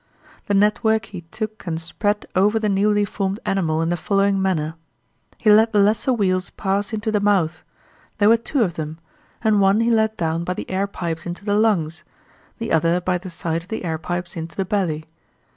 The 0.47 0.55
network 0.55 1.05
he 1.05 1.21
took 1.29 1.67
and 1.67 1.79
spread 1.79 2.25
over 2.35 2.57
the 2.57 2.69
newly 2.69 3.05
formed 3.05 3.39
animal 3.45 3.83
in 3.83 3.89
the 3.89 3.95
following 3.95 4.41
manner:—He 4.41 5.51
let 5.51 5.73
the 5.73 5.79
lesser 5.79 6.11
weels 6.11 6.49
pass 6.49 6.91
into 6.91 7.11
the 7.11 7.19
mouth; 7.19 7.61
there 8.17 8.27
were 8.27 8.37
two 8.37 8.63
of 8.63 8.73
them, 8.73 8.97
and 9.43 9.61
one 9.61 9.81
he 9.81 9.91
let 9.91 10.17
down 10.17 10.43
by 10.43 10.55
the 10.55 10.67
air 10.71 10.87
pipes 10.87 11.27
into 11.27 11.45
the 11.45 11.53
lungs, 11.55 12.03
the 12.57 12.71
other 12.71 12.99
by 12.99 13.19
the 13.19 13.29
side 13.29 13.61
of 13.61 13.69
the 13.69 13.85
air 13.85 13.99
pipes 13.99 14.35
into 14.35 14.55
the 14.57 14.65
belly. 14.65 15.05